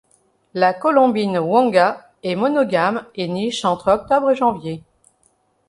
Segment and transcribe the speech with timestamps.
[0.55, 4.81] La Colombine wonga est monogame et niche entre octobre et janvier.